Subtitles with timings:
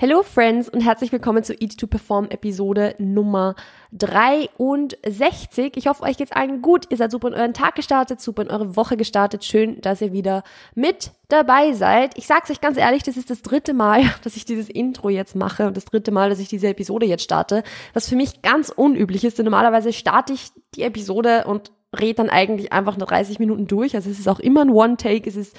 [0.00, 3.56] Hello Friends und herzlich willkommen zu Eat to Perform Episode Nummer
[3.90, 5.76] 63.
[5.76, 6.84] Ich hoffe, euch geht's allen gut.
[6.90, 9.42] Ihr seid super in euren Tag gestartet, super in eure Woche gestartet.
[9.42, 10.44] Schön, dass ihr wieder
[10.76, 12.16] mit dabei seid.
[12.16, 15.34] Ich sag's euch ganz ehrlich, das ist das dritte Mal, dass ich dieses Intro jetzt
[15.34, 18.68] mache und das dritte Mal, dass ich diese Episode jetzt starte, was für mich ganz
[18.68, 23.40] unüblich ist, denn normalerweise starte ich die Episode und rede dann eigentlich einfach nur 30
[23.40, 23.96] Minuten durch.
[23.96, 25.28] Also es ist auch immer ein One-Take.
[25.28, 25.56] Es ist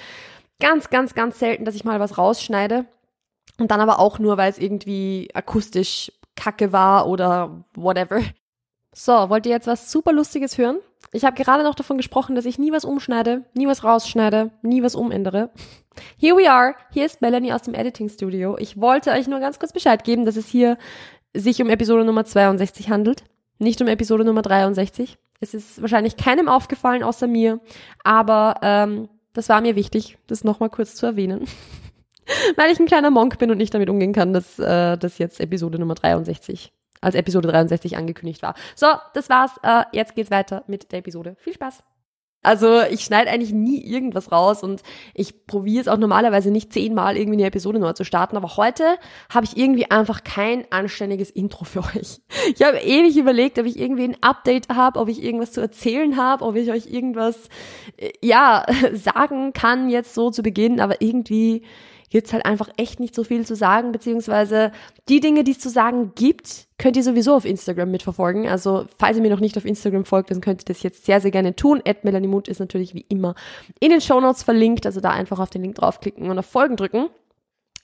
[0.60, 2.86] ganz, ganz, ganz selten, dass ich mal was rausschneide.
[3.60, 8.20] Und dann aber auch nur, weil es irgendwie akustisch kacke war oder whatever.
[8.92, 10.78] So, wollt ihr jetzt was super Lustiges hören?
[11.12, 14.82] Ich habe gerade noch davon gesprochen, dass ich nie was umschneide, nie was rausschneide, nie
[14.82, 15.50] was umändere.
[16.18, 16.74] Here we are.
[16.90, 18.56] Hier ist Melanie aus dem Editing Studio.
[18.58, 20.78] Ich wollte euch nur ganz kurz Bescheid geben, dass es hier
[21.34, 23.24] sich um Episode Nummer 62 handelt,
[23.58, 25.18] nicht um Episode Nummer 63.
[25.40, 27.60] Es ist wahrscheinlich keinem aufgefallen außer mir,
[28.04, 31.46] aber ähm, das war mir wichtig, das nochmal kurz zu erwähnen.
[32.56, 35.40] weil ich ein kleiner Monk bin und nicht damit umgehen kann, dass äh, das jetzt
[35.40, 38.54] Episode Nummer 63 als Episode 63 angekündigt war.
[38.76, 39.52] So, das war's.
[39.62, 41.36] Äh, jetzt geht's weiter mit der Episode.
[41.38, 41.82] Viel Spaß.
[42.42, 47.18] Also ich schneide eigentlich nie irgendwas raus und ich probiere es auch normalerweise nicht zehnmal
[47.18, 48.96] irgendwie eine Episode neu zu starten, aber heute
[49.28, 52.20] habe ich irgendwie einfach kein anständiges Intro für euch.
[52.54, 56.16] Ich habe ewig überlegt, ob ich irgendwie ein Update habe, ob ich irgendwas zu erzählen
[56.16, 57.36] habe, ob ich euch irgendwas
[57.98, 61.62] äh, ja sagen kann jetzt so zu Beginn, aber irgendwie
[62.10, 64.72] gibt's halt einfach echt nicht so viel zu sagen, beziehungsweise
[65.08, 68.48] die Dinge, die es zu sagen gibt, könnt ihr sowieso auf Instagram mitverfolgen.
[68.48, 71.20] Also falls ihr mir noch nicht auf Instagram folgt, dann könnt ihr das jetzt sehr,
[71.20, 71.80] sehr gerne tun.
[71.84, 73.34] Ed Melanie Mut ist natürlich wie immer
[73.78, 76.76] in den Show Notes verlinkt, also da einfach auf den Link draufklicken und auf Folgen
[76.76, 77.08] drücken,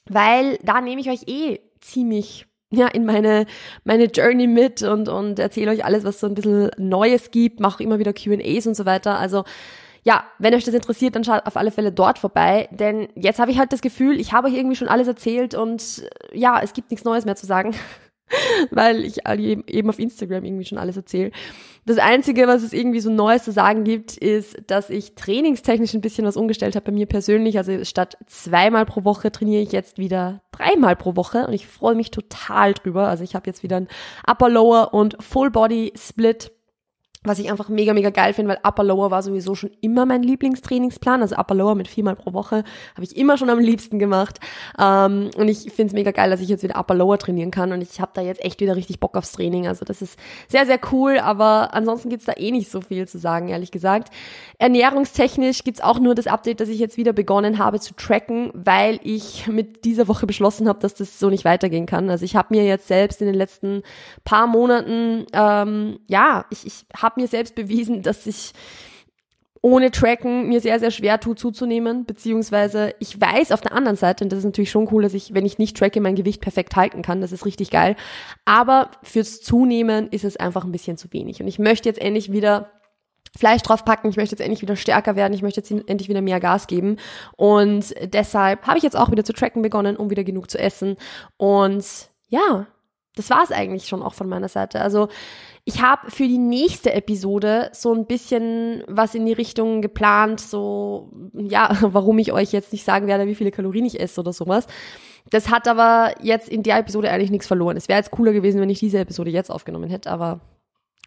[0.08, 3.46] weil da nehme ich euch eh ziemlich ja, in meine,
[3.84, 7.82] meine Journey mit und, und erzähle euch alles, was so ein bisschen Neues gibt, mache
[7.82, 9.18] immer wieder Q&As und so weiter.
[9.18, 9.44] Also
[10.06, 13.50] ja, wenn euch das interessiert, dann schaut auf alle Fälle dort vorbei, denn jetzt habe
[13.50, 16.74] ich halt das Gefühl, ich habe euch irgendwie schon alles erzählt und äh, ja, es
[16.74, 17.74] gibt nichts Neues mehr zu sagen,
[18.70, 21.32] weil ich eben auf Instagram irgendwie schon alles erzähle.
[21.86, 26.00] Das Einzige, was es irgendwie so Neues zu sagen gibt, ist, dass ich trainingstechnisch ein
[26.02, 27.58] bisschen was umgestellt habe bei mir persönlich.
[27.58, 31.96] Also statt zweimal pro Woche trainiere ich jetzt wieder dreimal pro Woche und ich freue
[31.96, 33.08] mich total drüber.
[33.08, 33.88] Also ich habe jetzt wieder ein
[34.24, 36.52] Upper Lower und Full Body Split
[37.26, 40.22] was ich einfach mega, mega geil finde, weil Upper Lower war sowieso schon immer mein
[40.22, 41.22] Lieblingstrainingsplan.
[41.22, 42.64] Also Upper Lower mit viermal pro Woche
[42.94, 44.38] habe ich immer schon am liebsten gemacht.
[44.78, 47.72] Ähm, und ich finde es mega geil, dass ich jetzt wieder Upper Lower trainieren kann.
[47.72, 49.66] Und ich habe da jetzt echt wieder richtig Bock aufs Training.
[49.66, 51.18] Also das ist sehr, sehr cool.
[51.18, 54.12] Aber ansonsten gibt's da eh nicht so viel zu sagen, ehrlich gesagt.
[54.58, 59.00] Ernährungstechnisch gibt's auch nur das Update, dass ich jetzt wieder begonnen habe zu tracken, weil
[59.02, 62.10] ich mit dieser Woche beschlossen habe, dass das so nicht weitergehen kann.
[62.10, 63.82] Also ich habe mir jetzt selbst in den letzten
[64.24, 68.52] paar Monaten, ähm, ja, ich, ich habe mir selbst bewiesen, dass ich
[69.62, 74.22] ohne Tracken mir sehr, sehr schwer tut zuzunehmen, beziehungsweise ich weiß auf der anderen Seite,
[74.22, 76.76] und das ist natürlich schon cool, dass ich, wenn ich nicht tracke, mein Gewicht perfekt
[76.76, 77.96] halten kann, das ist richtig geil,
[78.44, 81.40] aber fürs Zunehmen ist es einfach ein bisschen zu wenig.
[81.40, 82.70] Und ich möchte jetzt endlich wieder
[83.36, 86.40] Fleisch draufpacken, ich möchte jetzt endlich wieder stärker werden, ich möchte jetzt endlich wieder mehr
[86.40, 86.96] Gas geben.
[87.36, 90.96] Und deshalb habe ich jetzt auch wieder zu tracken begonnen, um wieder genug zu essen.
[91.36, 91.84] Und
[92.28, 92.66] ja,
[93.16, 94.80] das war es eigentlich schon auch von meiner Seite.
[94.80, 95.08] Also
[95.64, 101.10] ich habe für die nächste Episode so ein bisschen was in die Richtung geplant, so,
[101.34, 104.66] ja, warum ich euch jetzt nicht sagen werde, wie viele Kalorien ich esse oder sowas.
[105.30, 107.76] Das hat aber jetzt in der Episode eigentlich nichts verloren.
[107.76, 110.40] Es wäre jetzt cooler gewesen, wenn ich diese Episode jetzt aufgenommen hätte, aber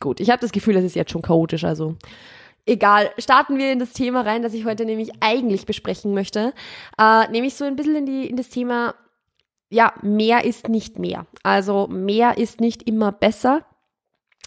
[0.01, 0.19] gut.
[0.19, 1.95] Ich habe das Gefühl, es ist jetzt schon chaotisch, also
[2.65, 3.11] egal.
[3.17, 6.53] Starten wir in das Thema rein, das ich heute nämlich eigentlich besprechen möchte.
[6.97, 8.95] Äh, nämlich so ein bisschen in, die, in das Thema,
[9.69, 11.25] ja, mehr ist nicht mehr.
[11.43, 13.65] Also mehr ist nicht immer besser.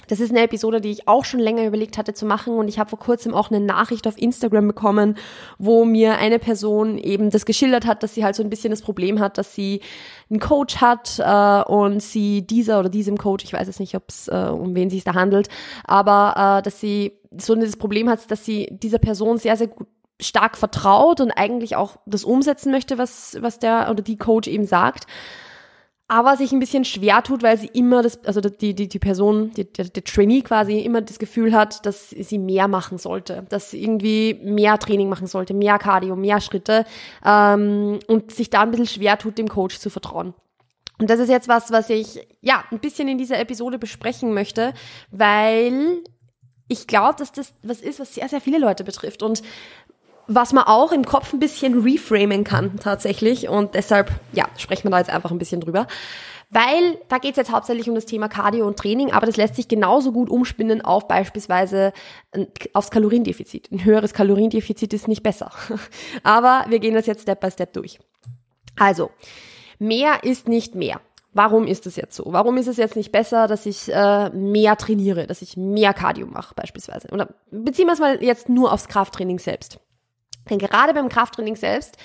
[0.08, 2.78] Das ist eine Episode, die ich auch schon länger überlegt hatte zu machen und ich
[2.78, 5.18] habe vor kurzem auch eine Nachricht auf Instagram bekommen,
[5.58, 8.80] wo mir eine Person eben das geschildert hat, dass sie halt so ein bisschen das
[8.80, 9.82] Problem hat, dass sie
[10.30, 14.04] einen Coach hat äh, und sie dieser oder diesem Coach, ich weiß jetzt nicht, ob
[14.08, 15.50] es äh, um wen sich da handelt,
[15.84, 19.88] aber äh, dass sie so das Problem hat, dass sie dieser Person sehr sehr gut
[20.22, 24.66] stark vertraut und eigentlich auch das umsetzen möchte, was was der oder die Coach eben
[24.66, 25.06] sagt
[26.12, 29.50] aber sich ein bisschen schwer tut, weil sie immer das, also die, die, die Person,
[29.54, 33.70] die, der, der Trainee quasi immer das Gefühl hat, dass sie mehr machen sollte, dass
[33.70, 36.84] sie irgendwie mehr Training machen sollte, mehr Cardio, mehr Schritte
[37.24, 40.34] ähm, und sich da ein bisschen schwer tut, dem Coach zu vertrauen.
[40.98, 44.74] Und das ist jetzt was, was ich ja ein bisschen in dieser Episode besprechen möchte,
[45.10, 46.02] weil
[46.68, 49.22] ich glaube, dass das was ist, was sehr, sehr viele Leute betrifft.
[49.22, 49.42] Und
[50.26, 53.48] was man auch im Kopf ein bisschen reframen kann tatsächlich.
[53.48, 55.86] Und deshalb, ja, sprechen wir da jetzt einfach ein bisschen drüber.
[56.50, 59.56] Weil da geht es jetzt hauptsächlich um das Thema Cardio und Training, aber das lässt
[59.56, 61.94] sich genauso gut umspinnen auf beispielsweise
[62.74, 63.72] aufs Kaloriendefizit.
[63.72, 65.50] Ein höheres Kaloriendefizit ist nicht besser.
[66.22, 67.98] aber wir gehen das jetzt Step by Step durch.
[68.78, 69.10] Also,
[69.78, 71.00] mehr ist nicht mehr.
[71.32, 72.24] Warum ist es jetzt so?
[72.26, 76.26] Warum ist es jetzt nicht besser, dass ich äh, mehr trainiere, dass ich mehr Cardio
[76.26, 77.08] mache beispielsweise?
[77.12, 79.80] Oder beziehen wir es mal jetzt nur aufs Krafttraining selbst.
[80.50, 81.96] Denn gerade beim Krafttraining selbst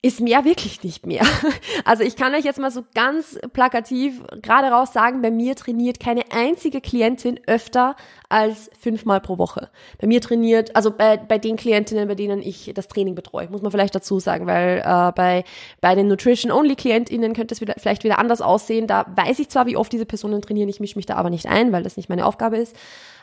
[0.00, 1.24] ist mehr wirklich nicht mehr.
[1.84, 6.00] Also ich kann euch jetzt mal so ganz plakativ gerade raus sagen, bei mir trainiert
[6.00, 7.96] keine einzige Klientin öfter
[8.28, 9.70] als fünfmal pro Woche.
[9.98, 13.62] Bei mir trainiert, also bei, bei den Klientinnen, bei denen ich das Training betreue, muss
[13.62, 15.44] man vielleicht dazu sagen, weil äh, bei,
[15.80, 18.86] bei den Nutrition-Only-KlientInnen könnte es wieder, vielleicht wieder anders aussehen.
[18.86, 21.46] Da weiß ich zwar, wie oft diese Personen trainieren, ich mische mich da aber nicht
[21.46, 22.76] ein, weil das nicht meine Aufgabe ist.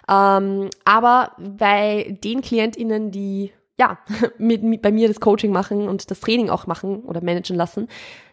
[0.09, 4.00] Ähm, aber bei den KlientInnen, die ja,
[4.38, 7.88] mit, mit, bei mir das Coaching machen und das Training auch machen oder managen lassen,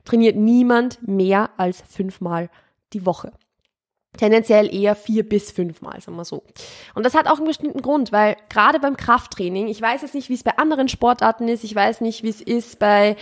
[0.04, 2.50] trainiert niemand mehr als fünfmal
[2.92, 3.32] die Woche.
[4.18, 6.44] Tendenziell eher vier bis fünfmal, sagen wir so.
[6.94, 10.28] Und das hat auch einen bestimmten Grund, weil gerade beim Krafttraining, ich weiß jetzt nicht,
[10.28, 13.16] wie es bei anderen Sportarten ist, ich weiß nicht, wie es ist bei,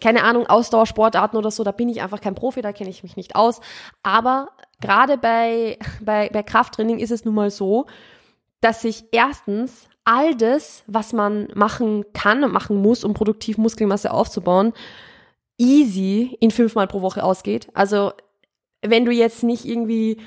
[0.00, 3.16] keine Ahnung, Ausdauersportarten oder so, da bin ich einfach kein Profi, da kenne ich mich
[3.16, 3.60] nicht aus.
[4.02, 4.48] Aber
[4.80, 7.84] gerade bei, bei, bei Krafttraining ist es nun mal so,
[8.60, 14.10] dass sich erstens all das, was man machen kann und machen muss, um produktiv Muskelmasse
[14.10, 14.72] aufzubauen,
[15.58, 17.68] easy in fünfmal pro Woche ausgeht.
[17.74, 18.12] Also
[18.80, 20.18] wenn du jetzt nicht irgendwie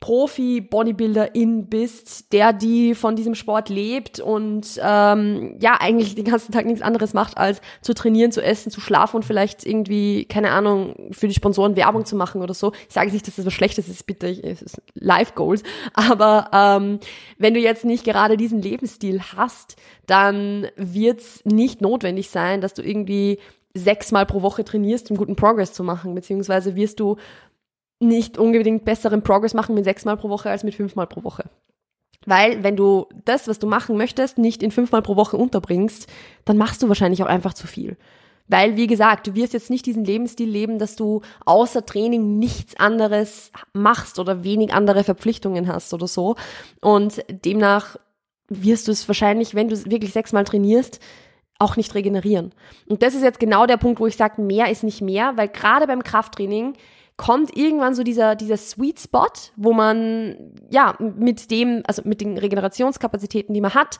[0.00, 6.64] Profi-Bodybuilderin bist, der die von diesem Sport lebt und ähm, ja eigentlich den ganzen Tag
[6.64, 10.94] nichts anderes macht, als zu trainieren, zu essen, zu schlafen und vielleicht irgendwie, keine Ahnung,
[11.12, 12.72] für die Sponsoren Werbung zu machen oder so.
[12.88, 15.62] Ich sage nicht, dass das was Schlechtes ist, bitte, es ist Life Goals.
[15.92, 16.98] Aber ähm,
[17.36, 19.76] wenn du jetzt nicht gerade diesen Lebensstil hast,
[20.06, 23.38] dann wird's nicht notwendig sein, dass du irgendwie
[23.74, 27.16] sechsmal pro Woche trainierst, um guten Progress zu machen, beziehungsweise wirst du
[28.00, 31.44] nicht unbedingt besseren Progress machen mit sechsmal pro Woche als mit fünfmal pro Woche.
[32.26, 36.06] Weil wenn du das, was du machen möchtest, nicht in fünfmal pro Woche unterbringst,
[36.44, 37.96] dann machst du wahrscheinlich auch einfach zu viel.
[38.48, 42.74] Weil, wie gesagt, du wirst jetzt nicht diesen Lebensstil leben, dass du außer Training nichts
[42.80, 46.34] anderes machst oder wenig andere Verpflichtungen hast oder so.
[46.80, 47.96] Und demnach
[48.48, 50.98] wirst du es wahrscheinlich, wenn du wirklich sechsmal trainierst,
[51.60, 52.52] auch nicht regenerieren.
[52.88, 55.48] Und das ist jetzt genau der Punkt, wo ich sage, mehr ist nicht mehr, weil
[55.48, 56.74] gerade beim Krafttraining
[57.20, 62.38] kommt irgendwann so dieser, dieser Sweet Spot, wo man, ja, mit dem, also mit den
[62.38, 63.98] Regenerationskapazitäten, die man hat,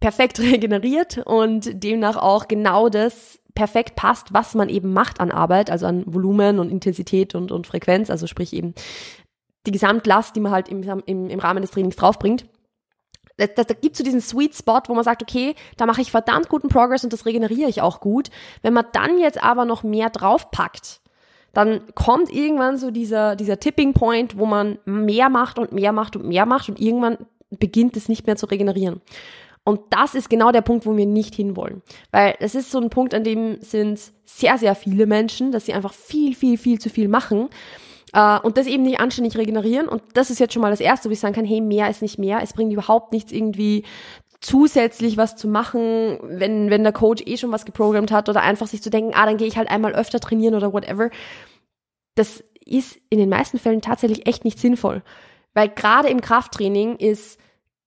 [0.00, 5.70] perfekt regeneriert und demnach auch genau das perfekt passt, was man eben macht an Arbeit,
[5.70, 8.72] also an Volumen und Intensität und, und Frequenz, also sprich eben
[9.66, 12.46] die Gesamtlast, die man halt im, im, im Rahmen des Trainings draufbringt.
[13.36, 16.10] Da, da, da gibt so diesen Sweet Spot, wo man sagt, okay, da mache ich
[16.10, 18.30] verdammt guten Progress und das regeneriere ich auch gut.
[18.62, 21.02] Wenn man dann jetzt aber noch mehr draufpackt,
[21.52, 26.16] dann kommt irgendwann so dieser, dieser Tipping Point, wo man mehr macht und mehr macht
[26.16, 27.18] und mehr macht und irgendwann
[27.50, 29.00] beginnt es nicht mehr zu regenerieren.
[29.64, 31.82] Und das ist genau der Punkt, wo wir nicht hinwollen.
[32.10, 35.74] Weil es ist so ein Punkt, an dem sind sehr, sehr viele Menschen, dass sie
[35.74, 37.48] einfach viel, viel, viel zu viel machen
[38.14, 39.88] äh, und das eben nicht anständig regenerieren.
[39.88, 42.02] Und das ist jetzt schon mal das Erste, wo ich sagen kann, hey, mehr ist
[42.02, 42.40] nicht mehr.
[42.42, 43.84] Es bringt überhaupt nichts irgendwie
[44.40, 48.66] zusätzlich was zu machen, wenn, wenn der Coach eh schon was geprogrammt hat oder einfach
[48.68, 51.10] sich zu denken, ah, dann gehe ich halt einmal öfter trainieren oder whatever.
[52.14, 55.02] Das ist in den meisten Fällen tatsächlich echt nicht sinnvoll.
[55.54, 57.40] Weil gerade im Krafttraining ist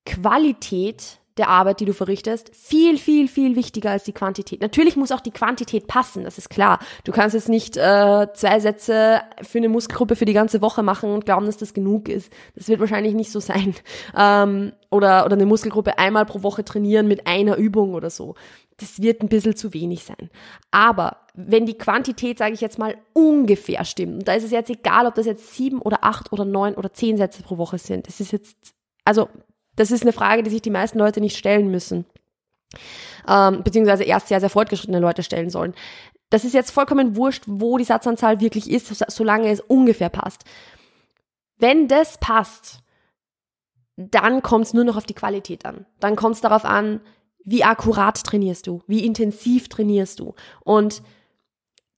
[0.05, 4.61] Qualität der Arbeit, die du verrichtest, viel, viel, viel wichtiger als die Quantität.
[4.61, 6.79] Natürlich muss auch die Quantität passen, das ist klar.
[7.03, 11.11] Du kannst jetzt nicht äh, zwei Sätze für eine Muskelgruppe für die ganze Woche machen
[11.11, 12.31] und glauben, dass das genug ist.
[12.55, 13.75] Das wird wahrscheinlich nicht so sein.
[14.17, 18.35] Ähm, oder, oder eine Muskelgruppe einmal pro Woche trainieren mit einer Übung oder so.
[18.77, 20.29] Das wird ein bisschen zu wenig sein.
[20.69, 25.05] Aber wenn die Quantität, sage ich jetzt mal, ungefähr stimmt, da ist es jetzt egal,
[25.05, 28.07] ob das jetzt sieben oder acht oder neun oder zehn Sätze pro Woche sind.
[28.07, 28.57] Das ist jetzt,
[29.05, 29.29] also
[29.81, 32.05] das ist eine Frage, die sich die meisten Leute nicht stellen müssen.
[33.27, 35.73] Ähm, beziehungsweise erst sehr, sehr fortgeschrittene Leute stellen sollen.
[36.29, 40.43] Das ist jetzt vollkommen wurscht, wo die Satzanzahl wirklich ist, solange es ungefähr passt.
[41.57, 42.79] Wenn das passt,
[43.97, 45.85] dann kommt es nur noch auf die Qualität an.
[45.99, 47.01] Dann kommt es darauf an,
[47.43, 50.35] wie akkurat trainierst du, wie intensiv trainierst du.
[50.63, 51.01] Und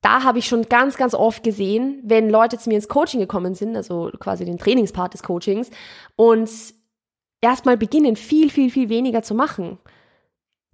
[0.02, 3.56] da habe ich schon ganz, ganz oft gesehen, wenn Leute zu mir ins Coaching gekommen
[3.56, 5.70] sind, also quasi den Trainingspart des Coachings,
[6.16, 6.50] und
[7.44, 9.78] erstmal beginnen, viel, viel, viel weniger zu machen,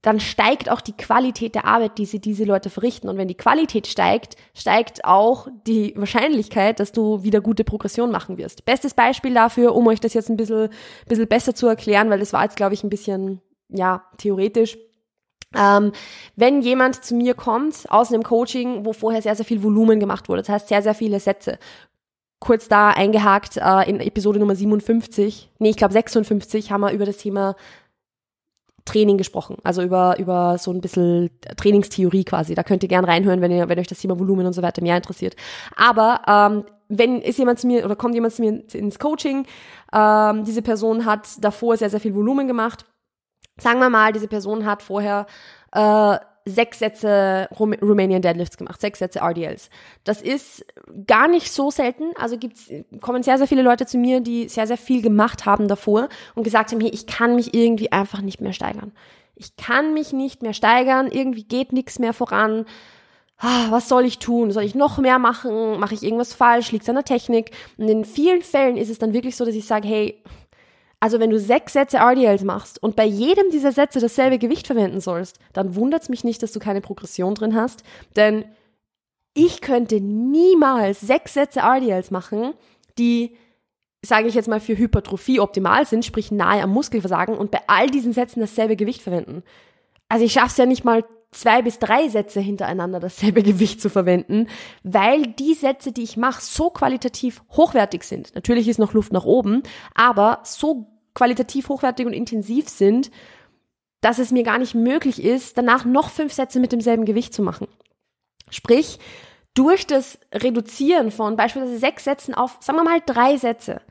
[0.02, 3.10] dann steigt auch die Qualität der Arbeit, die sie diese Leute verrichten.
[3.10, 8.38] Und wenn die Qualität steigt, steigt auch die Wahrscheinlichkeit, dass du wieder gute Progression machen
[8.38, 8.64] wirst.
[8.64, 10.70] Bestes Beispiel dafür, um euch das jetzt ein bisschen,
[11.08, 14.78] bisschen besser zu erklären, weil das war jetzt, glaube ich, ein bisschen, ja, theoretisch.
[15.56, 15.92] Ähm,
[16.36, 20.30] wenn jemand zu mir kommt aus einem Coaching, wo vorher sehr, sehr viel Volumen gemacht
[20.30, 21.58] wurde, das heißt sehr, sehr viele Sätze,
[22.40, 27.06] kurz da eingehakt äh, in Episode Nummer 57, nee, ich glaube 56, haben wir über
[27.06, 27.56] das Thema
[28.86, 32.56] Training gesprochen, also über, über so ein bisschen Trainingstheorie quasi.
[32.56, 34.82] Da könnt ihr gern reinhören, wenn ihr, wenn euch das Thema Volumen und so weiter
[34.82, 35.36] mehr interessiert.
[35.76, 39.46] Aber ähm, wenn ist jemand zu mir oder kommt jemand zu mir ins Coaching,
[39.94, 42.86] ähm, diese Person hat davor sehr, sehr viel Volumen gemacht.
[43.58, 45.28] Sagen wir mal, diese Person hat vorher
[45.74, 46.18] äh,
[46.50, 49.70] sechs Sätze Rum Romanian Deadlifts gemacht, sechs Sätze RDLs.
[50.04, 50.66] Das ist
[51.08, 52.12] gar nicht so selten.
[52.18, 52.70] Also gibt's,
[53.02, 56.44] kommen sehr, sehr viele Leute zu mir, die sehr, sehr viel gemacht haben davor und
[56.44, 58.92] gesagt haben, hey, ich kann mich irgendwie einfach nicht mehr steigern.
[59.36, 62.66] Ich kann mich nicht mehr steigern, irgendwie geht nichts mehr voran.
[63.38, 64.52] Ah, was soll ich tun?
[64.52, 65.80] Soll ich noch mehr machen?
[65.80, 66.74] Mache ich irgendwas falsch?
[66.74, 67.52] Liegt es an der Technik?
[67.78, 70.22] Und in vielen Fällen ist es dann wirklich so, dass ich sage, hey,
[71.00, 75.00] also wenn du sechs Sätze RDLs machst und bei jedem dieser Sätze dasselbe Gewicht verwenden
[75.00, 77.84] sollst, dann wundert es mich nicht, dass du keine Progression drin hast,
[78.16, 78.46] denn
[79.34, 82.54] ich könnte niemals sechs Sätze RDLs machen,
[82.98, 83.38] die,
[84.04, 87.88] sage ich jetzt mal, für Hypertrophie optimal sind, sprich nahe am Muskelversagen und bei all
[87.90, 89.44] diesen Sätzen dasselbe Gewicht verwenden.
[90.10, 93.90] Also ich schaffe es ja nicht mal zwei bis drei Sätze hintereinander dasselbe Gewicht zu
[93.90, 94.48] verwenden,
[94.84, 98.36] weil die Sätze, die ich mache, so qualitativ hochwertig sind.
[98.36, 103.12] Natürlich ist noch Luft nach oben, aber so qualitativ hochwertig und intensiv sind,
[104.02, 107.42] dass es mir gar nicht möglich ist, danach noch fünf Sätze mit demselben Gewicht zu
[107.42, 107.68] machen.
[108.50, 109.00] Sprich,
[109.54, 113.82] durch das Reduzieren von beispielsweise sechs Sätzen auf, sagen wir mal, drei Sätze,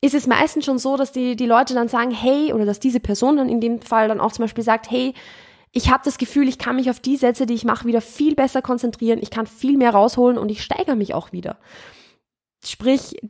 [0.00, 3.00] ist es meistens schon so, dass die, die Leute dann sagen, hey, oder dass diese
[3.00, 5.14] Person dann in dem Fall dann auch zum Beispiel sagt, hey,
[5.76, 8.34] ich habe das Gefühl, ich kann mich auf die Sätze, die ich mache, wieder viel
[8.34, 11.58] besser konzentrieren, ich kann viel mehr rausholen und ich steigere mich auch wieder.
[12.64, 13.20] Sprich,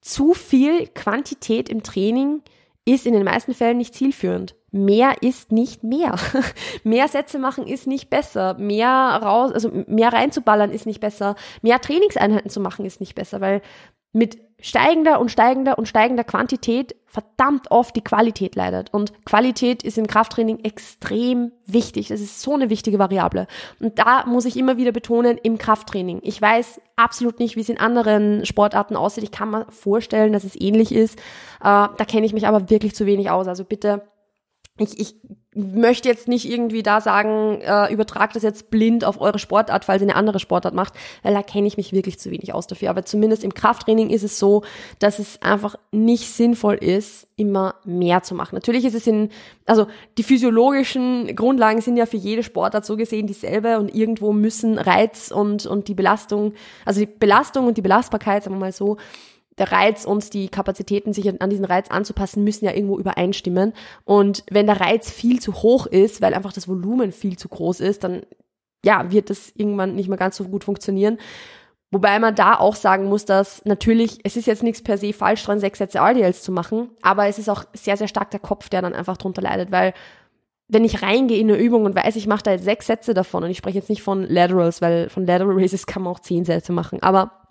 [0.00, 2.40] zu viel Quantität im Training
[2.86, 4.56] ist in den meisten Fällen nicht zielführend.
[4.70, 6.16] Mehr ist nicht mehr.
[6.82, 8.54] mehr Sätze machen ist nicht besser.
[8.54, 11.36] Mehr raus, also mehr reinzuballern ist nicht besser.
[11.60, 13.60] Mehr Trainingseinheiten zu machen ist nicht besser, weil
[14.12, 18.94] mit steigender und steigender und steigender Quantität verdammt oft die Qualität leidet.
[18.94, 22.08] Und Qualität ist im Krafttraining extrem wichtig.
[22.08, 23.48] Das ist so eine wichtige Variable.
[23.80, 26.20] Und da muss ich immer wieder betonen, im Krafttraining.
[26.22, 29.24] Ich weiß absolut nicht, wie es in anderen Sportarten aussieht.
[29.24, 31.18] Ich kann mir vorstellen, dass es ähnlich ist.
[31.60, 33.48] Äh, da kenne ich mich aber wirklich zu wenig aus.
[33.48, 34.08] Also bitte
[34.78, 35.16] ich, ich
[35.54, 40.00] möchte jetzt nicht irgendwie da sagen, äh, übertragt das jetzt blind auf eure Sportart, falls
[40.00, 42.88] ihr eine andere Sportart macht, weil da kenne ich mich wirklich zu wenig aus dafür.
[42.88, 44.62] Aber zumindest im Krafttraining ist es so,
[44.98, 48.54] dass es einfach nicht sinnvoll ist, immer mehr zu machen.
[48.54, 49.28] Natürlich ist es in,
[49.66, 54.78] also die physiologischen Grundlagen sind ja für jede Sportart so gesehen dieselbe und irgendwo müssen
[54.78, 56.54] Reiz und, und die Belastung,
[56.86, 58.96] also die Belastung und die Belastbarkeit, sagen wir mal so,
[59.62, 63.72] der Reiz und die Kapazitäten, sich an diesen Reiz anzupassen, müssen ja irgendwo übereinstimmen.
[64.04, 67.78] Und wenn der Reiz viel zu hoch ist, weil einfach das Volumen viel zu groß
[67.78, 68.22] ist, dann
[68.84, 71.18] ja, wird das irgendwann nicht mehr ganz so gut funktionieren.
[71.92, 75.44] Wobei man da auch sagen muss, dass natürlich, es ist jetzt nichts per se falsch
[75.44, 78.68] dran, sechs Sätze RDLs zu machen, aber es ist auch sehr, sehr stark der Kopf,
[78.68, 79.92] der dann einfach drunter leidet, weil
[80.66, 83.44] wenn ich reingehe in eine Übung und weiß, ich mache da jetzt sechs Sätze davon
[83.44, 86.44] und ich spreche jetzt nicht von Laterals, weil von Lateral Raises kann man auch zehn
[86.44, 87.42] Sätze machen, aber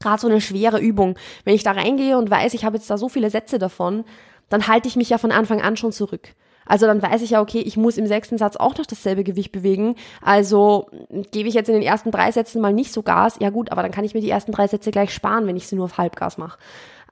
[0.00, 1.16] gerade so eine schwere Übung.
[1.44, 4.04] Wenn ich da reingehe und weiß, ich habe jetzt da so viele Sätze davon,
[4.48, 6.34] dann halte ich mich ja von Anfang an schon zurück.
[6.66, 9.50] Also dann weiß ich ja, okay, ich muss im sechsten Satz auch noch dasselbe Gewicht
[9.50, 9.96] bewegen.
[10.22, 10.88] Also
[11.32, 13.36] gebe ich jetzt in den ersten drei Sätzen mal nicht so Gas.
[13.40, 15.66] Ja gut, aber dann kann ich mir die ersten drei Sätze gleich sparen, wenn ich
[15.66, 16.58] sie nur auf Halbgas mache.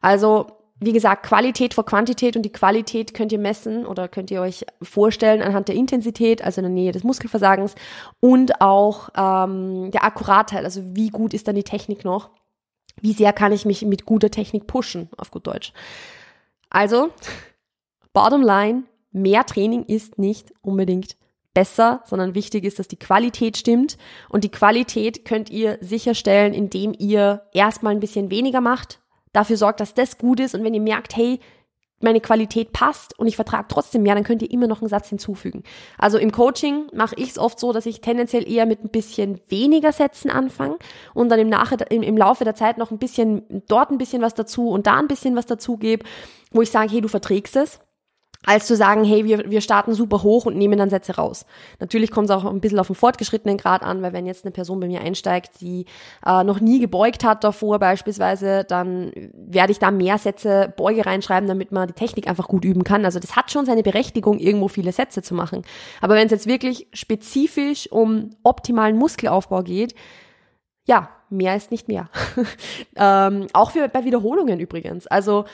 [0.01, 0.47] Also
[0.81, 4.65] wie gesagt, Qualität vor Quantität und die Qualität könnt ihr messen oder könnt ihr euch
[4.81, 7.75] vorstellen anhand der Intensität, also in der Nähe des Muskelversagens
[8.21, 12.31] und auch ähm, der Akkuratheit, also wie gut ist dann die Technik noch
[13.01, 15.73] wie sehr kann ich mich mit guter Technik pushen, auf gut Deutsch.
[16.71, 17.11] Also,
[18.13, 21.17] bottom line, mehr Training ist nicht unbedingt
[21.55, 23.99] besser, sondern wichtig ist, dass die Qualität stimmt.
[24.29, 29.01] Und die Qualität könnt ihr sicherstellen, indem ihr erstmal ein bisschen weniger macht,
[29.33, 30.55] dafür sorgt, dass das gut ist.
[30.55, 31.41] Und wenn ihr merkt, hey,
[32.01, 35.09] meine Qualität passt und ich vertrage trotzdem mehr, dann könnt ihr immer noch einen Satz
[35.09, 35.65] hinzufügen.
[35.99, 39.41] Also im Coaching mache ich es oft so, dass ich tendenziell eher mit ein bisschen
[39.49, 40.79] weniger Sätzen anfange
[41.15, 44.23] und dann im, Nach im, im Laufe der Zeit noch ein bisschen dort ein bisschen
[44.23, 46.05] was dazu und da ein bisschen was dazu gebe,
[46.53, 47.81] wo ich sage, hey, du verträgst es
[48.47, 51.45] als zu sagen, hey, wir, wir starten super hoch und nehmen dann Sätze raus.
[51.81, 54.53] Natürlich kommt es auch ein bisschen auf den fortgeschrittenen Grad an, weil wenn jetzt eine
[54.53, 55.87] Person bei mir einsteigt, die
[56.25, 61.49] äh, noch nie gebeugt hat davor beispielsweise, dann werde ich da mehr Sätze Beuge reinschreiben,
[61.49, 63.05] damit man die Technik einfach gut üben kann.
[63.05, 65.63] Also das hat schon seine Berechtigung, irgendwo viele Sätze zu machen.
[66.01, 69.95] Aber wenn es jetzt wirklich spezifisch um optimalen Muskelaufbau geht,
[70.87, 72.09] ja, mehr ist nicht mehr.
[72.97, 75.07] ähm, auch für, bei Wiederholungen übrigens.
[75.07, 75.45] Also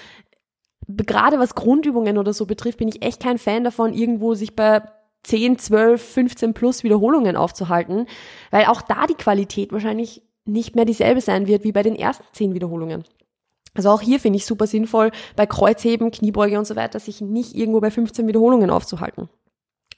[0.89, 4.83] gerade was Grundübungen oder so betrifft, bin ich echt kein Fan davon, irgendwo sich bei
[5.25, 8.07] 10, 12, 15 plus Wiederholungen aufzuhalten,
[8.51, 12.25] weil auch da die Qualität wahrscheinlich nicht mehr dieselbe sein wird wie bei den ersten
[12.33, 13.05] 10 Wiederholungen.
[13.75, 17.55] Also auch hier finde ich super sinnvoll, bei Kreuzheben, Kniebeuge und so weiter, sich nicht
[17.55, 19.29] irgendwo bei 15 Wiederholungen aufzuhalten.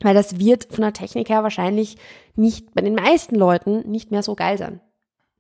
[0.00, 1.96] Weil das wird von der Technik her wahrscheinlich
[2.36, 4.80] nicht, bei den meisten Leuten nicht mehr so geil sein.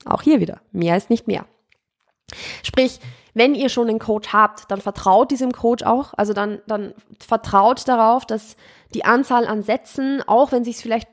[0.04, 0.60] Auch hier wieder.
[0.72, 1.46] Mehr ist nicht mehr.
[2.62, 3.00] Sprich,
[3.36, 6.14] wenn ihr schon einen Coach habt, dann vertraut diesem Coach auch.
[6.16, 8.56] Also dann, dann vertraut darauf, dass
[8.94, 11.06] die Anzahl an Sätzen, auch wenn sich vielleicht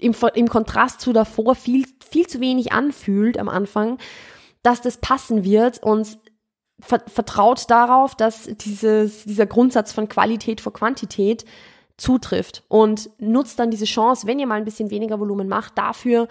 [0.00, 3.98] im, im Kontrast zu davor viel, viel zu wenig anfühlt am Anfang,
[4.62, 6.16] dass das passen wird und
[6.80, 11.44] vertraut darauf, dass dieses, dieser Grundsatz von Qualität vor Quantität
[11.98, 16.28] zutrifft und nutzt dann diese Chance, wenn ihr mal ein bisschen weniger Volumen macht, dafür,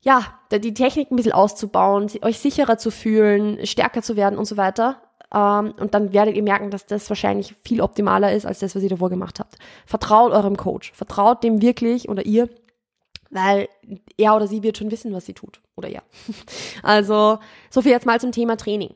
[0.00, 4.56] ja, die Technik ein bisschen auszubauen, euch sicherer zu fühlen, stärker zu werden und so
[4.56, 5.02] weiter.
[5.34, 8.82] Ähm, und dann werdet ihr merken, dass das wahrscheinlich viel optimaler ist als das, was
[8.82, 9.56] ihr davor gemacht habt.
[9.84, 10.92] Vertraut eurem Coach.
[10.92, 12.48] Vertraut dem wirklich oder ihr,
[13.30, 13.68] weil
[14.16, 15.60] er oder sie wird schon wissen, was sie tut.
[15.76, 16.02] Oder ja.
[16.82, 17.38] Also,
[17.70, 18.94] so viel jetzt mal zum Thema Training.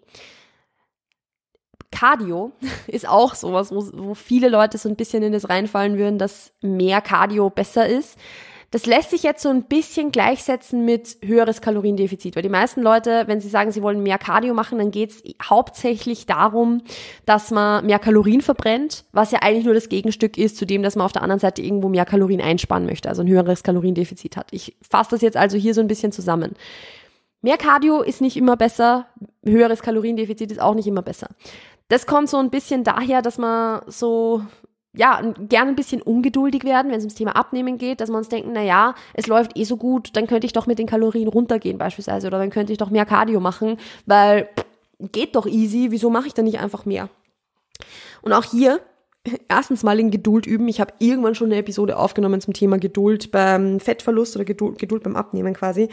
[1.91, 2.53] Cardio
[2.87, 6.53] ist auch sowas, wo, wo viele Leute so ein bisschen in das reinfallen würden, dass
[6.63, 8.19] mehr Cardio besser ist.
[8.73, 13.25] Das lässt sich jetzt so ein bisschen gleichsetzen mit höheres Kaloriendefizit, weil die meisten Leute,
[13.27, 16.81] wenn sie sagen, sie wollen mehr Cardio machen, dann geht es hauptsächlich darum,
[17.27, 20.97] dass man mehr Kalorien verbrennt, was ja eigentlich nur das Gegenstück ist zu dem, dass
[20.97, 24.49] man auf der anderen Seite irgendwo mehr Kalorien einsparen möchte, also ein höheres Kaloriendefizit hat.
[24.53, 26.55] Ich fasse das jetzt also hier so ein bisschen zusammen.
[27.43, 29.07] Mehr Cardio ist nicht immer besser,
[29.45, 31.29] höheres Kaloriendefizit ist auch nicht immer besser.
[31.89, 34.41] Das kommt so ein bisschen daher, dass man so
[34.95, 38.29] ja, gerne ein bisschen ungeduldig werden, wenn es ums Thema Abnehmen geht, dass wir uns
[38.29, 41.29] denken, na ja, es läuft eh so gut, dann könnte ich doch mit den Kalorien
[41.29, 44.49] runtergehen beispielsweise oder dann könnte ich doch mehr Cardio machen, weil
[44.99, 47.09] geht doch easy, wieso mache ich dann nicht einfach mehr?
[48.21, 48.81] Und auch hier
[49.49, 50.69] erstens mal in Geduld üben.
[50.69, 55.03] Ich habe irgendwann schon eine Episode aufgenommen zum Thema Geduld beim Fettverlust oder Geduld, Geduld
[55.03, 55.89] beim Abnehmen quasi.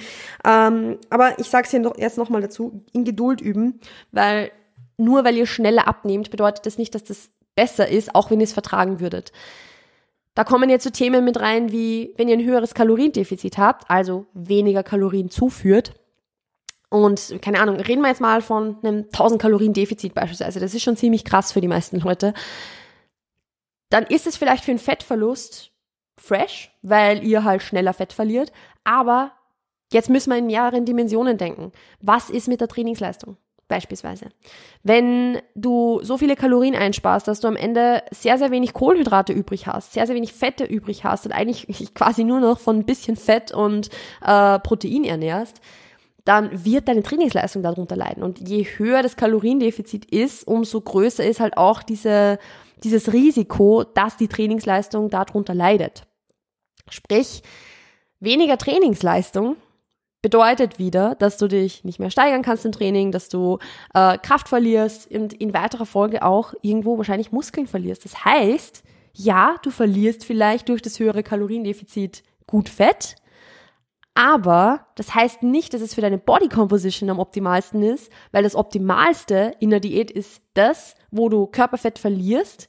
[0.46, 3.79] Ähm, aber ich sage es hier noch, erst nochmal dazu, in Geduld üben,
[4.12, 4.51] weil
[4.98, 8.45] nur weil ihr schneller abnehmt, bedeutet das nicht, dass das besser ist, auch wenn ihr
[8.45, 9.33] es vertragen würdet.
[10.33, 14.27] Da kommen jetzt so Themen mit rein, wie wenn ihr ein höheres Kaloriendefizit habt, also
[14.33, 15.99] weniger Kalorien zuführt.
[16.89, 20.61] Und keine Ahnung, reden wir jetzt mal von einem 1000 Kalorien Defizit beispielsweise.
[20.61, 22.33] Das ist schon ziemlich krass für die meisten Leute.
[23.89, 25.74] Dann ist es vielleicht für einen Fettverlust
[26.17, 28.53] fresh, weil ihr halt schneller Fett verliert.
[28.85, 29.33] Aber
[29.91, 31.74] jetzt müssen wir in mehreren Dimensionen denken.
[32.00, 33.35] Was ist mit der Trainingsleistung?
[33.70, 34.29] Beispielsweise.
[34.82, 39.68] Wenn du so viele Kalorien einsparst, dass du am Ende sehr, sehr wenig Kohlenhydrate übrig
[39.68, 43.16] hast, sehr, sehr wenig Fette übrig hast und eigentlich quasi nur noch von ein bisschen
[43.16, 43.90] Fett und
[44.25, 45.62] äh, Protein ernährst,
[46.25, 48.24] dann wird deine Trainingsleistung darunter leiden.
[48.24, 52.40] Und je höher das Kaloriendefizit ist, umso größer ist halt auch diese,
[52.84, 56.08] dieses Risiko, dass die Trainingsleistung darunter leidet.
[56.90, 57.44] Sprich,
[58.20, 59.58] weniger Trainingsleistung
[60.22, 63.60] bedeutet wieder, dass du dich nicht mehr steigern kannst im Training, dass du
[63.94, 68.03] äh, Kraft verlierst und in weiterer Folge auch irgendwo wahrscheinlich Muskeln verlierst.
[68.05, 73.16] Das heißt, ja, du verlierst vielleicht durch das höhere Kaloriendefizit gut Fett,
[74.14, 78.55] aber das heißt nicht, dass es für deine Body Composition am optimalsten ist, weil das
[78.55, 82.68] Optimalste in der Diät ist das, wo du Körperfett verlierst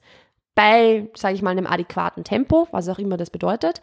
[0.54, 3.80] bei, sage ich mal, einem adäquaten Tempo, was auch immer das bedeutet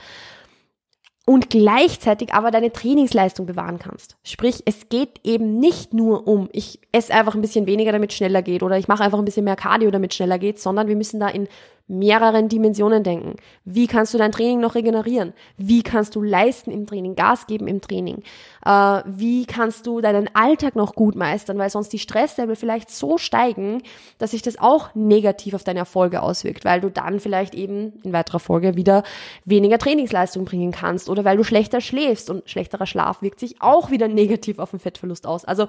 [1.30, 4.16] und gleichzeitig aber deine Trainingsleistung bewahren kannst.
[4.24, 8.42] Sprich, es geht eben nicht nur um, ich esse einfach ein bisschen weniger, damit schneller
[8.42, 11.20] geht oder ich mache einfach ein bisschen mehr Cardio, damit schneller geht, sondern wir müssen
[11.20, 11.50] da in
[11.88, 13.36] mehreren Dimensionen denken.
[13.64, 15.34] Wie kannst du dein Training noch regenerieren?
[15.58, 18.24] Wie kannst du leisten im Training, Gas geben im Training?
[18.66, 23.18] Äh, wie kannst du deinen Alltag noch gut meistern, weil sonst die Stresslevel vielleicht so
[23.18, 23.84] steigen,
[24.18, 28.12] dass sich das auch negativ auf deine Erfolge auswirkt, weil du dann vielleicht eben in
[28.12, 29.04] weiterer Folge wieder
[29.46, 33.92] weniger Trainingsleistung bringen kannst oder weil du schlechter schläfst und schlechterer Schlaf wirkt sich auch
[33.92, 35.46] wieder negativ auf den Fettverlust aus.
[35.46, 35.68] Also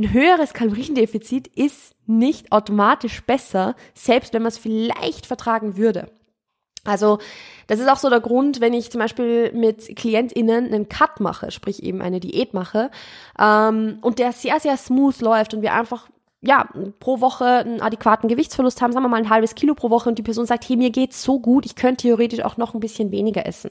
[0.00, 6.10] ein höheres Kaloriendefizit ist nicht automatisch besser, selbst wenn man es vielleicht vertragen würde.
[6.84, 7.18] Also
[7.66, 11.50] das ist auch so der Grund, wenn ich zum Beispiel mit KlientInnen einen Cut mache,
[11.50, 12.90] sprich eben eine Diät mache,
[13.38, 16.08] ähm, und der sehr, sehr smooth läuft und wir einfach
[16.40, 16.66] ja,
[16.98, 20.16] pro Woche einen adäquaten Gewichtsverlust haben, sagen wir mal ein halbes Kilo pro Woche und
[20.16, 23.12] die Person sagt, hey, mir geht's so gut, ich könnte theoretisch auch noch ein bisschen
[23.12, 23.70] weniger essen.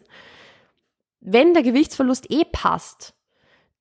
[1.20, 3.16] Wenn der Gewichtsverlust eh passt,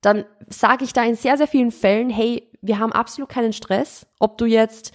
[0.00, 4.06] dann sage ich da in sehr, sehr vielen Fällen, hey, wir haben absolut keinen Stress.
[4.18, 4.92] Ob du jetzt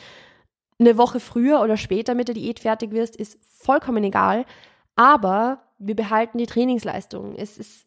[0.79, 4.45] eine Woche früher oder später mit der Diät fertig wirst, ist vollkommen egal.
[4.95, 7.35] Aber wir behalten die Trainingsleistung.
[7.35, 7.85] Es, ist,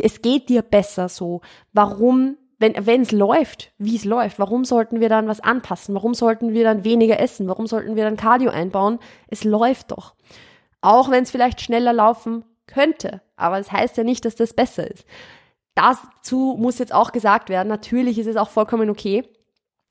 [0.00, 1.40] es geht dir besser so.
[1.72, 5.94] Warum, wenn es läuft, wie es läuft, warum sollten wir dann was anpassen?
[5.94, 7.48] Warum sollten wir dann weniger essen?
[7.48, 8.98] Warum sollten wir dann Cardio einbauen?
[9.28, 10.14] Es läuft doch.
[10.80, 13.22] Auch wenn es vielleicht schneller laufen könnte.
[13.36, 15.04] Aber es das heißt ja nicht, dass das besser ist.
[15.76, 19.24] Dazu muss jetzt auch gesagt werden, natürlich ist es auch vollkommen okay,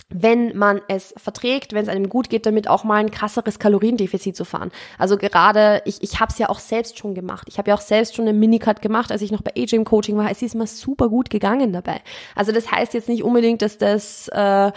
[0.09, 4.35] wenn man es verträgt, wenn es einem gut geht, damit auch mal ein krasseres Kaloriendefizit
[4.35, 4.71] zu fahren.
[4.99, 7.47] Also gerade, ich, ich habe es ja auch selbst schon gemacht.
[7.49, 9.85] Ich habe ja auch selbst schon eine Minicut gemacht, als ich noch bei AJ im
[9.85, 10.29] Coaching war.
[10.29, 12.01] Es ist mir super gut gegangen dabei.
[12.35, 14.71] Also das heißt jetzt nicht unbedingt, dass das äh,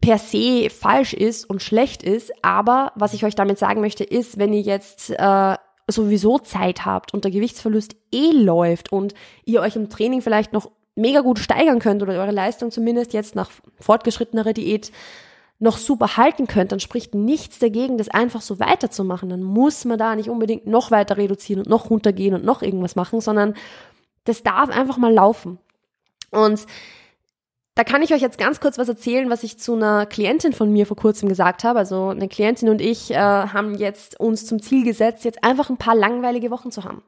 [0.00, 4.38] per se falsch ist und schlecht ist, aber was ich euch damit sagen möchte, ist,
[4.38, 5.56] wenn ihr jetzt äh,
[5.88, 10.70] sowieso Zeit habt und der Gewichtsverlust eh läuft und ihr euch im Training vielleicht noch
[10.96, 14.90] mega gut steigern könnt oder eure Leistung zumindest jetzt nach fortgeschrittener Diät
[15.58, 19.30] noch super halten könnt, dann spricht nichts dagegen, das einfach so weiterzumachen.
[19.30, 22.94] Dann muss man da nicht unbedingt noch weiter reduzieren und noch runtergehen und noch irgendwas
[22.94, 23.54] machen, sondern
[24.24, 25.58] das darf einfach mal laufen.
[26.30, 26.66] Und
[27.76, 30.72] da kann ich euch jetzt ganz kurz was erzählen, was ich zu einer Klientin von
[30.72, 31.78] mir vor kurzem gesagt habe.
[31.78, 35.76] Also eine Klientin und ich äh, haben jetzt uns zum Ziel gesetzt, jetzt einfach ein
[35.76, 37.02] paar langweilige Wochen zu haben.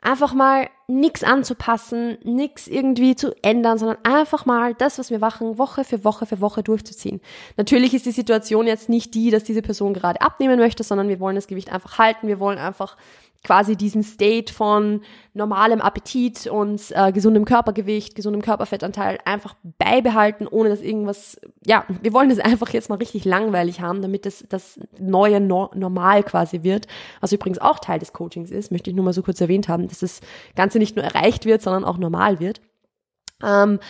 [0.00, 5.58] Einfach mal nichts anzupassen, nichts irgendwie zu ändern, sondern einfach mal das, was wir machen,
[5.58, 7.20] Woche für Woche für Woche durchzuziehen.
[7.56, 11.18] Natürlich ist die Situation jetzt nicht die, dass diese Person gerade abnehmen möchte, sondern wir
[11.18, 12.28] wollen das Gewicht einfach halten.
[12.28, 12.96] Wir wollen einfach
[13.44, 15.00] quasi diesen State von
[15.34, 22.12] normalem Appetit und äh, gesundem Körpergewicht, gesundem Körperfettanteil einfach beibehalten, ohne dass irgendwas, ja, wir
[22.12, 26.62] wollen das einfach jetzt mal richtig langweilig haben, damit das das neue no Normal quasi
[26.62, 26.86] wird,
[27.20, 29.88] was übrigens auch Teil des Coachings ist, möchte ich nur mal so kurz erwähnt haben,
[29.88, 30.20] dass das
[30.54, 32.60] Ganze nicht nur erreicht wird, sondern auch normal wird.
[33.42, 33.80] Ähm,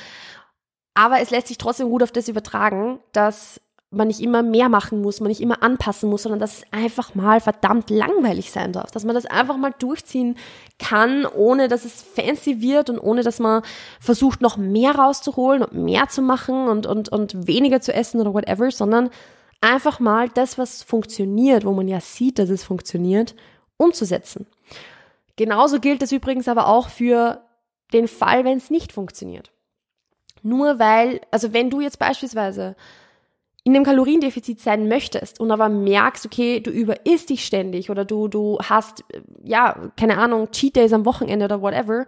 [0.95, 3.61] aber es lässt sich trotzdem gut auf das übertragen, dass
[3.93, 7.15] man nicht immer mehr machen muss, man nicht immer anpassen muss, sondern dass es einfach
[7.15, 10.37] mal verdammt langweilig sein darf, dass man das einfach mal durchziehen
[10.79, 13.63] kann, ohne dass es fancy wird und ohne dass man
[14.01, 18.33] versucht, noch mehr rauszuholen und mehr zu machen und, und, und weniger zu essen oder
[18.33, 19.11] whatever, sondern
[19.61, 23.35] einfach mal das, was funktioniert, wo man ja sieht, dass es funktioniert,
[23.77, 24.47] umzusetzen.
[25.37, 27.43] Genauso gilt es übrigens aber auch für
[27.93, 29.53] den Fall, wenn es nicht funktioniert.
[30.43, 32.75] Nur weil, also wenn du jetzt beispielsweise
[33.65, 38.27] in dem Kaloriendefizit sein möchtest und aber merkst, okay, du überisst dich ständig oder du,
[38.27, 39.05] du hast,
[39.45, 42.07] ja, keine Ahnung, Cheat Days am Wochenende oder whatever,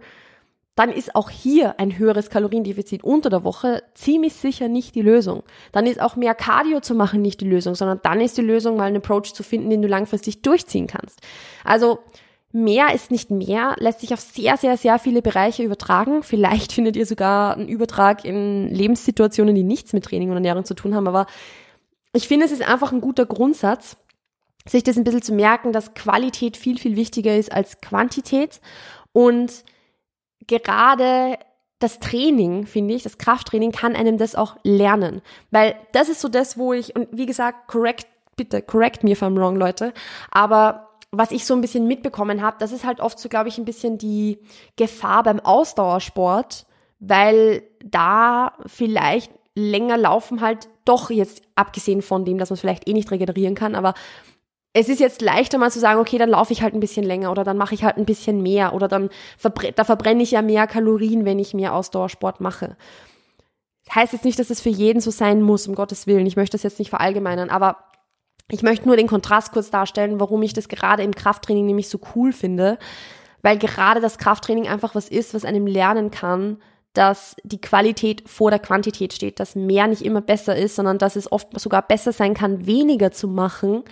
[0.75, 5.43] dann ist auch hier ein höheres Kaloriendefizit unter der Woche ziemlich sicher nicht die Lösung.
[5.71, 8.75] Dann ist auch mehr Cardio zu machen nicht die Lösung, sondern dann ist die Lösung,
[8.75, 11.21] mal einen Approach zu finden, den du langfristig durchziehen kannst.
[11.63, 11.99] Also,
[12.55, 16.23] Mehr ist nicht mehr, lässt sich auf sehr, sehr, sehr viele Bereiche übertragen.
[16.23, 20.73] Vielleicht findet ihr sogar einen Übertrag in Lebenssituationen, die nichts mit Training und Ernährung zu
[20.73, 21.09] tun haben.
[21.09, 21.25] Aber
[22.13, 23.97] ich finde, es ist einfach ein guter Grundsatz,
[24.65, 28.61] sich das ein bisschen zu merken, dass Qualität viel, viel wichtiger ist als Quantität.
[29.11, 29.65] Und
[30.47, 31.37] gerade
[31.79, 35.21] das Training, finde ich, das Krafttraining kann einem das auch lernen.
[35.51, 39.21] Weil das ist so das, wo ich, und wie gesagt, correct, bitte, correct me if
[39.21, 39.93] I'm wrong, Leute,
[40.31, 40.84] aber
[41.17, 43.65] was ich so ein bisschen mitbekommen habe, das ist halt oft so, glaube ich, ein
[43.65, 44.39] bisschen die
[44.75, 46.65] Gefahr beim Ausdauersport,
[46.99, 52.87] weil da vielleicht länger laufen halt doch jetzt, abgesehen von dem, dass man es vielleicht
[52.87, 53.93] eh nicht regenerieren kann, aber
[54.77, 57.31] es ist jetzt leichter mal zu sagen, okay, dann laufe ich halt ein bisschen länger
[57.31, 60.41] oder dann mache ich halt ein bisschen mehr oder dann verbre da verbrenne ich ja
[60.41, 62.75] mehr Kalorien, wenn ich mehr Ausdauersport mache.
[63.85, 66.25] Das heißt jetzt nicht, dass es für jeden so sein muss, um Gottes Willen.
[66.25, 67.77] Ich möchte das jetzt nicht verallgemeinern, aber
[68.49, 71.99] ich möchte nur den Kontrast kurz darstellen, warum ich das gerade im Krafttraining nämlich so
[72.15, 72.77] cool finde,
[73.41, 76.57] weil gerade das Krafttraining einfach was ist, was einem lernen kann,
[76.93, 81.15] dass die Qualität vor der Quantität steht, dass mehr nicht immer besser ist, sondern dass
[81.15, 83.83] es oft sogar besser sein kann, weniger zu machen,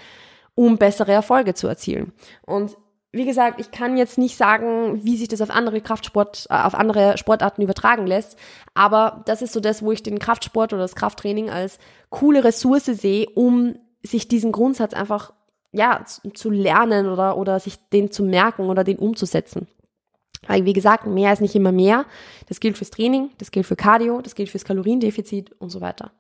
[0.55, 2.13] um bessere Erfolge zu erzielen.
[2.45, 2.77] Und
[3.11, 6.73] wie gesagt, ich kann jetzt nicht sagen, wie sich das auf andere Kraftsport, äh, auf
[6.73, 8.37] andere Sportarten übertragen lässt,
[8.73, 11.77] aber das ist so das, wo ich den Kraftsport oder das Krafttraining als
[12.09, 15.33] coole Ressource sehe, um sich diesen Grundsatz einfach
[15.71, 19.67] ja zu lernen oder oder sich den zu merken oder den umzusetzen.
[20.47, 22.05] Weil wie gesagt, mehr ist nicht immer mehr.
[22.47, 26.11] Das gilt fürs Training, das gilt für Cardio, das gilt fürs Kaloriendefizit und so weiter.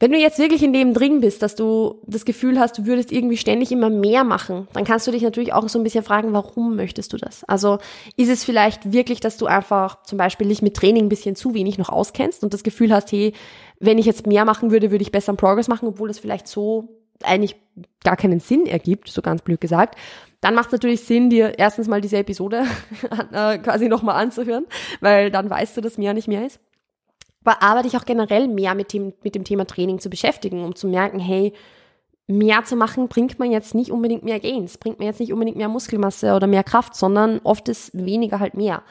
[0.00, 3.10] Wenn du jetzt wirklich in dem drin bist, dass du das Gefühl hast, du würdest
[3.10, 6.32] irgendwie ständig immer mehr machen, dann kannst du dich natürlich auch so ein bisschen fragen,
[6.32, 7.42] warum möchtest du das?
[7.44, 7.78] Also
[8.16, 11.52] ist es vielleicht wirklich, dass du einfach zum Beispiel dich mit Training ein bisschen zu
[11.52, 13.32] wenig noch auskennst und das Gefühl hast, hey,
[13.80, 17.00] wenn ich jetzt mehr machen würde, würde ich besser Progress machen, obwohl das vielleicht so
[17.24, 17.56] eigentlich
[18.04, 19.98] gar keinen Sinn ergibt, so ganz blöd gesagt,
[20.40, 22.64] dann macht es natürlich Sinn, dir erstens mal diese Episode
[23.32, 24.66] äh, quasi nochmal anzuhören,
[25.00, 26.60] weil dann weißt du, dass mehr nicht mehr ist
[27.62, 30.88] aber dich auch generell mehr mit dem, mit dem Thema Training zu beschäftigen, um zu
[30.88, 31.52] merken, hey,
[32.26, 35.56] mehr zu machen bringt man jetzt nicht unbedingt mehr Gains, bringt mir jetzt nicht unbedingt
[35.56, 38.82] mehr Muskelmasse oder mehr Kraft, sondern oft ist weniger halt mehr.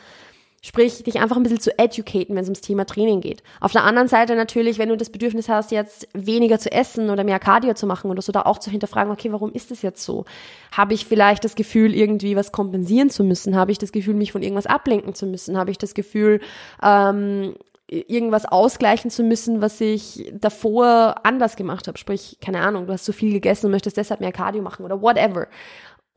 [0.63, 3.43] Sprich, dich einfach ein bisschen zu educaten, wenn es ums Thema Training geht.
[3.61, 7.23] Auf der anderen Seite natürlich, wenn du das Bedürfnis hast, jetzt weniger zu essen oder
[7.23, 10.03] mehr Cardio zu machen oder so, da auch zu hinterfragen, okay, warum ist das jetzt
[10.03, 10.25] so?
[10.71, 13.55] Habe ich vielleicht das Gefühl, irgendwie was kompensieren zu müssen?
[13.55, 15.57] Habe ich das Gefühl, mich von irgendwas ablenken zu müssen?
[15.57, 16.41] Habe ich das Gefühl,
[16.83, 17.53] ähm,
[17.89, 21.97] irgendwas ausgleichen zu müssen, was ich davor anders gemacht habe.
[21.97, 25.01] Sprich, keine Ahnung, du hast zu viel gegessen und möchtest deshalb mehr Cardio machen oder
[25.01, 25.47] whatever.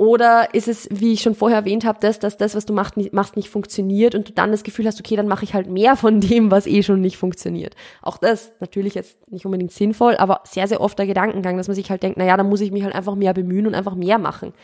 [0.01, 2.97] Oder ist es, wie ich schon vorher erwähnt habe, das, dass das, was du machst,
[2.97, 5.69] nicht, machst, nicht funktioniert und du dann das Gefühl hast, okay, dann mache ich halt
[5.69, 7.77] mehr von dem, was eh schon nicht funktioniert.
[8.01, 11.75] Auch das natürlich jetzt nicht unbedingt sinnvoll, aber sehr, sehr oft der Gedankengang, dass man
[11.75, 14.17] sich halt denkt, naja, dann muss ich mich halt einfach mehr bemühen und einfach mehr
[14.17, 14.55] machen.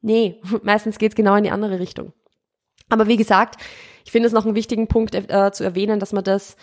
[0.00, 2.12] Nee, meistens geht's genau in die andere Richtung.
[2.88, 3.60] Aber wie gesagt,
[4.04, 6.56] ich finde es noch einen wichtigen Punkt äh, zu erwähnen, dass man das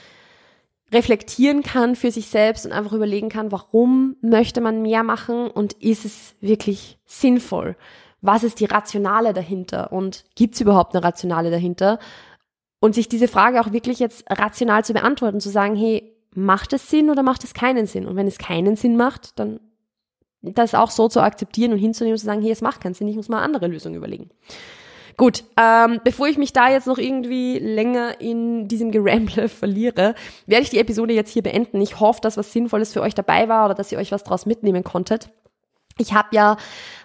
[0.91, 5.73] reflektieren kann für sich selbst und einfach überlegen kann, warum möchte man mehr machen und
[5.73, 7.75] ist es wirklich sinnvoll?
[8.21, 11.99] Was ist die Rationale dahinter und gibt es überhaupt eine Rationale dahinter?
[12.79, 16.89] Und sich diese Frage auch wirklich jetzt rational zu beantworten, zu sagen, hey, macht es
[16.89, 18.05] Sinn oder macht es keinen Sinn?
[18.05, 19.59] Und wenn es keinen Sinn macht, dann
[20.41, 23.07] das auch so zu akzeptieren und hinzunehmen und zu sagen, hey, es macht keinen Sinn,
[23.07, 24.29] ich muss mal andere Lösungen überlegen.
[25.17, 30.63] Gut, ähm, bevor ich mich da jetzt noch irgendwie länger in diesem Geramble verliere, werde
[30.63, 31.79] ich die Episode jetzt hier beenden.
[31.81, 34.45] Ich hoffe, dass was Sinnvolles für euch dabei war oder dass ihr euch was draus
[34.45, 35.29] mitnehmen konntet.
[35.97, 36.57] Ich habe ja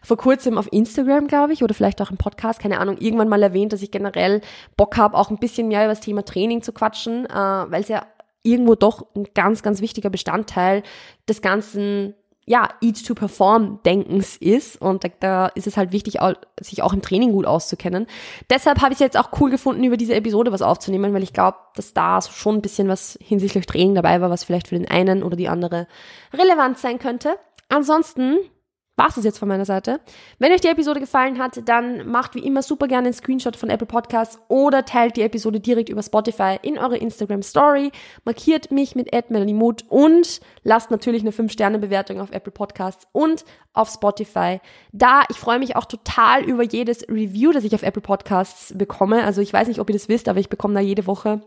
[0.03, 3.43] vor kurzem auf Instagram, glaube ich, oder vielleicht auch im Podcast, keine Ahnung, irgendwann mal
[3.43, 4.41] erwähnt, dass ich generell
[4.77, 7.89] Bock habe, auch ein bisschen mehr über das Thema Training zu quatschen, äh, weil es
[7.89, 8.05] ja
[8.43, 10.83] irgendwo doch ein ganz, ganz wichtiger Bestandteil
[11.29, 12.15] des ganzen
[12.51, 16.19] ja, Eat to Perform Denkens ist und da, da ist es halt wichtig,
[16.61, 18.09] sich auch im Training gut auszukennen.
[18.51, 21.33] Deshalb habe ich es jetzt auch cool gefunden, über diese Episode was aufzunehmen, weil ich
[21.33, 24.91] glaube, dass da schon ein bisschen was hinsichtlich Training dabei war, was vielleicht für den
[24.91, 25.87] einen oder die andere
[26.33, 27.37] relevant sein könnte.
[27.69, 28.39] Ansonsten
[29.01, 29.99] war es jetzt von meiner Seite.
[30.39, 33.71] Wenn euch die Episode gefallen hat, dann macht wie immer super gerne einen Screenshot von
[33.71, 37.93] Apple Podcasts oder teilt die Episode direkt über Spotify in eure Instagram Story,
[38.27, 39.11] markiert mich mit
[39.55, 44.61] Mut und lasst natürlich eine 5-Sterne-Bewertung auf Apple Podcasts und auf Spotify.
[44.93, 49.25] Da, ich freue mich auch total über jedes Review, das ich auf Apple Podcasts bekomme.
[49.25, 51.41] Also ich weiß nicht, ob ihr das wisst, aber ich bekomme da jede Woche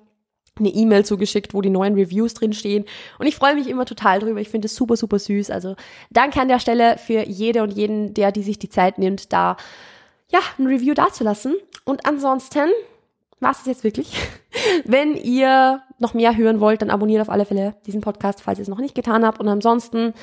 [0.59, 2.85] eine E-Mail zugeschickt, wo die neuen Reviews drin stehen.
[3.17, 4.39] Und ich freue mich immer total drüber.
[4.39, 5.49] Ich finde es super, super süß.
[5.49, 5.75] Also
[6.11, 9.57] danke an der Stelle für jede und jeden, der die sich die Zeit nimmt, da
[10.31, 11.55] ja ein Review dazulassen.
[11.85, 12.69] Und ansonsten
[13.39, 14.15] war es jetzt wirklich.
[14.85, 18.63] Wenn ihr noch mehr hören wollt, dann abonniert auf alle Fälle diesen Podcast, falls ihr
[18.63, 19.39] es noch nicht getan habt.
[19.39, 20.13] Und ansonsten,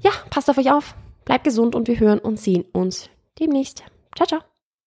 [0.00, 3.84] ja, passt auf euch auf, bleibt gesund und wir hören und sehen uns demnächst.
[4.16, 4.51] Ciao, ciao.